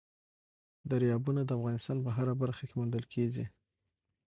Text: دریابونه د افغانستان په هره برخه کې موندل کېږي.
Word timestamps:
دریابونه 0.91 1.41
د 1.45 1.49
افغانستان 1.59 1.97
په 2.05 2.09
هره 2.17 2.33
برخه 2.41 2.63
کې 2.67 2.77
موندل 2.79 3.03
کېږي. 3.13 3.45